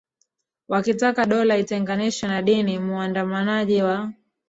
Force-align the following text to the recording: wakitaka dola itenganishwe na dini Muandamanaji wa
wakitaka 0.71 1.21
dola 1.31 1.53
itenganishwe 1.63 2.25
na 2.27 2.41
dini 2.41 2.79
Muandamanaji 2.79 3.81
wa 3.83 4.13